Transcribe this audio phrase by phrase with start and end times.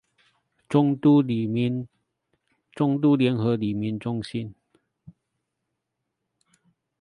[0.67, 1.43] 中都聯
[3.37, 4.55] 合里民中心